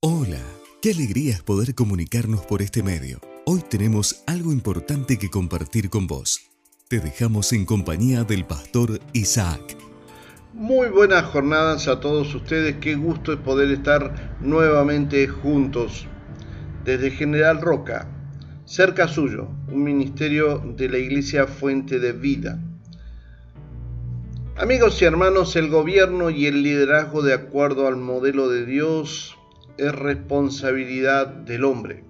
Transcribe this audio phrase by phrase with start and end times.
[0.00, 0.38] Hola,
[0.80, 3.18] qué alegría es poder comunicarnos por este medio.
[3.46, 6.52] Hoy tenemos algo importante que compartir con vos.
[6.86, 9.76] Te dejamos en compañía del pastor Isaac.
[10.54, 16.06] Muy buenas jornadas a todos ustedes, qué gusto es poder estar nuevamente juntos
[16.84, 18.08] desde General Roca,
[18.66, 22.62] cerca suyo, un ministerio de la Iglesia Fuente de Vida.
[24.56, 29.37] Amigos y hermanos, el gobierno y el liderazgo de acuerdo al modelo de Dios
[29.78, 32.04] es responsabilidad del hombre.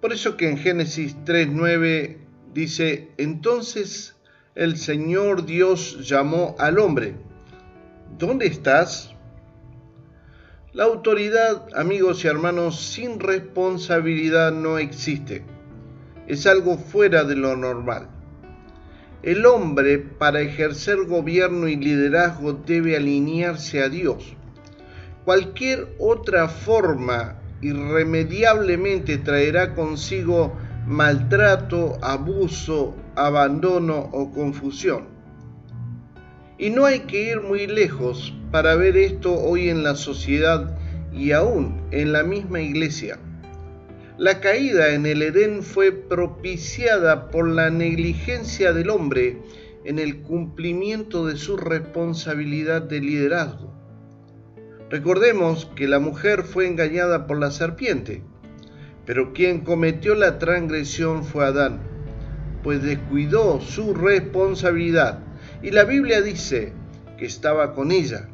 [0.00, 2.16] Por eso que en Génesis 3.9
[2.54, 4.16] dice, entonces
[4.54, 7.14] el Señor Dios llamó al hombre,
[8.18, 9.14] ¿dónde estás?
[10.72, 15.44] La autoridad, amigos y hermanos, sin responsabilidad no existe.
[16.26, 18.08] Es algo fuera de lo normal.
[19.22, 24.36] El hombre, para ejercer gobierno y liderazgo, debe alinearse a Dios.
[25.28, 30.56] Cualquier otra forma irremediablemente traerá consigo
[30.86, 35.08] maltrato, abuso, abandono o confusión.
[36.56, 40.78] Y no hay que ir muy lejos para ver esto hoy en la sociedad
[41.12, 43.18] y aún en la misma iglesia.
[44.16, 49.42] La caída en el Edén fue propiciada por la negligencia del hombre
[49.84, 53.77] en el cumplimiento de su responsabilidad de liderazgo.
[54.90, 58.22] Recordemos que la mujer fue engañada por la serpiente,
[59.04, 61.80] pero quien cometió la transgresión fue Adán,
[62.62, 65.18] pues descuidó su responsabilidad.
[65.62, 66.72] Y la Biblia dice
[67.18, 68.28] que estaba con ella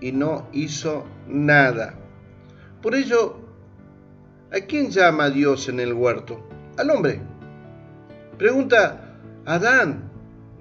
[0.00, 1.94] y no hizo nada.
[2.80, 3.38] Por ello,
[4.50, 6.48] ¿a quién llama Dios en el huerto?
[6.78, 7.20] Al hombre.
[8.38, 10.10] Pregunta, Adán,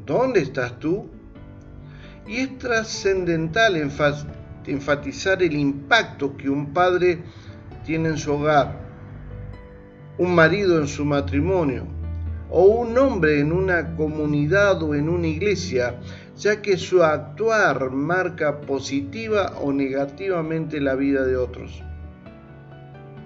[0.05, 1.09] ¿dónde estás tú?
[2.27, 7.19] Y es trascendental enfatizar el impacto que un padre
[7.85, 8.79] tiene en su hogar,
[10.17, 11.85] un marido en su matrimonio
[12.49, 15.99] o un hombre en una comunidad o en una iglesia,
[16.37, 21.83] ya que su actuar marca positiva o negativamente la vida de otros.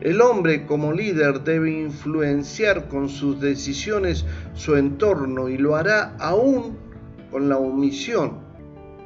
[0.02, 4.26] El hombre como líder debe influenciar con sus decisiones
[4.56, 6.76] su entorno y lo hará aún
[7.30, 8.40] con la omisión,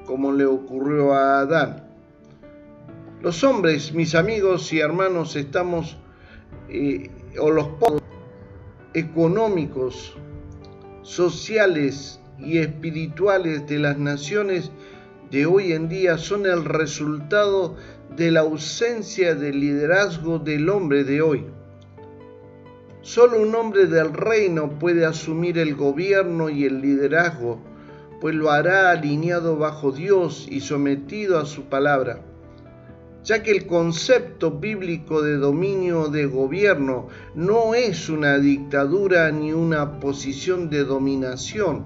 [0.05, 1.85] como le ocurrió a Adán.
[3.25, 5.97] Los hombres, mis amigos y hermanos, estamos,
[6.69, 7.09] eh,
[7.39, 7.69] o los
[8.93, 10.15] económicos,
[11.01, 14.69] sociales y espirituales de las naciones
[15.31, 17.75] de hoy en día son el resultado
[18.15, 21.45] de la ausencia de liderazgo del hombre de hoy.
[23.01, 27.57] Solo un hombre del reino puede asumir el gobierno y el liderazgo,
[28.21, 32.21] pues lo hará alineado bajo Dios y sometido a su palabra
[33.25, 39.99] ya que el concepto bíblico de dominio de gobierno no es una dictadura ni una
[39.99, 41.85] posición de dominación,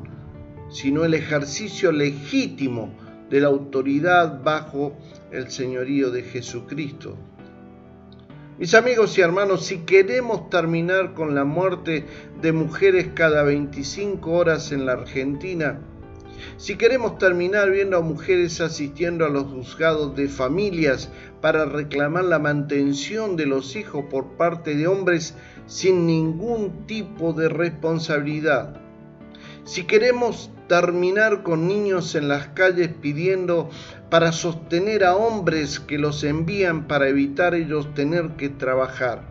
[0.70, 2.94] sino el ejercicio legítimo
[3.30, 4.98] de la autoridad bajo
[5.32, 7.16] el señorío de Jesucristo.
[8.58, 12.06] Mis amigos y hermanos, si queremos terminar con la muerte
[12.42, 15.80] de mujeres cada 25 horas en la Argentina,
[16.58, 21.10] si queremos terminar viendo a mujeres asistiendo a los juzgados de familias
[21.42, 25.36] para reclamar la mantención de los hijos por parte de hombres
[25.68, 28.80] sin ningún tipo de responsabilidad.
[29.64, 33.70] Si queremos terminar con niños en las calles pidiendo
[34.10, 39.22] para sostener a hombres que los envían para evitar ellos tener que trabajar.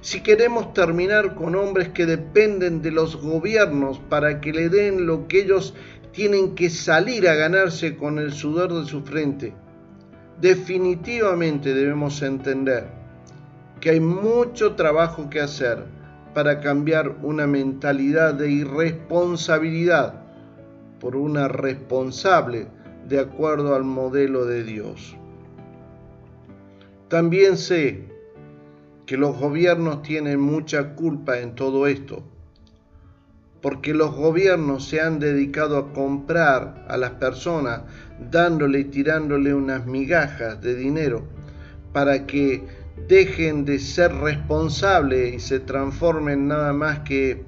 [0.00, 5.26] Si queremos terminar con hombres que dependen de los gobiernos para que le den lo
[5.26, 5.74] que ellos
[6.12, 9.54] tienen que salir a ganarse con el sudor de su frente.
[10.40, 12.88] Definitivamente debemos entender
[13.80, 15.84] que hay mucho trabajo que hacer
[16.34, 20.22] para cambiar una mentalidad de irresponsabilidad
[21.00, 22.68] por una responsable
[23.08, 25.16] de acuerdo al modelo de Dios.
[27.08, 28.04] También sé
[29.06, 32.22] que los gobiernos tienen mucha culpa en todo esto
[33.62, 37.82] porque los gobiernos se han dedicado a comprar a las personas
[38.30, 41.22] dándole y tirándole unas migajas de dinero
[41.92, 42.64] para que
[43.08, 47.44] dejen de ser responsables y se transformen nada más que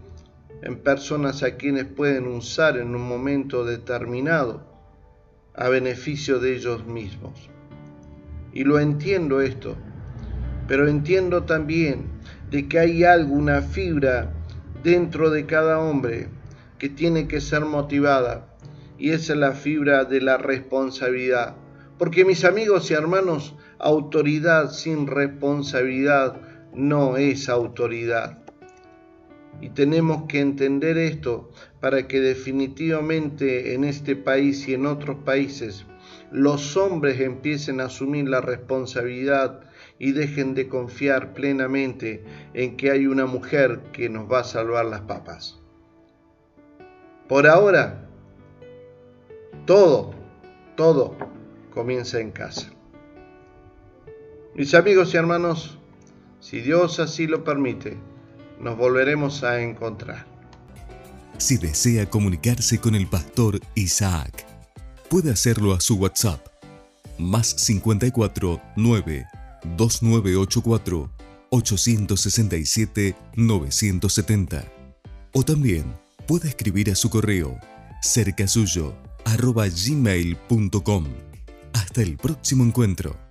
[0.63, 4.63] en personas a quienes pueden usar en un momento determinado
[5.55, 7.51] a beneficio de ellos mismos.
[8.53, 9.77] Y lo entiendo esto,
[10.69, 12.05] pero entiendo también
[12.51, 14.33] de que hay alguna fibra
[14.83, 16.29] dentro de cada hombre
[16.79, 18.49] que tiene que ser motivada
[18.99, 21.57] y esa es la fibra de la responsabilidad.
[21.99, 26.41] Porque mis amigos y hermanos, autoridad sin responsabilidad
[26.75, 28.39] no es autoridad.
[29.61, 31.51] Y tenemos que entender esto
[31.81, 35.87] para que definitivamente en este país y en otros países
[36.31, 39.61] los hombres empiecen a asumir la responsabilidad
[40.03, 44.85] y dejen de confiar plenamente en que hay una mujer que nos va a salvar
[44.87, 45.61] las papas.
[47.29, 48.09] Por ahora,
[49.65, 50.13] todo,
[50.75, 51.17] todo
[51.73, 52.73] comienza en casa.
[54.57, 55.79] Mis amigos y hermanos,
[56.41, 57.97] si Dios así lo permite,
[58.59, 60.27] nos volveremos a encontrar.
[61.39, 64.45] Si desea comunicarse con el pastor Isaac,
[65.09, 66.45] puede hacerlo a su WhatsApp,
[67.19, 69.27] más 54 9
[69.77, 71.11] 2984
[71.51, 74.65] 867 970.
[75.33, 75.85] O también
[76.27, 77.59] puede escribir a su correo
[78.03, 78.95] cercasuyo
[79.25, 81.07] arroba gmail.com.
[81.73, 83.22] Hasta el próximo encuentro.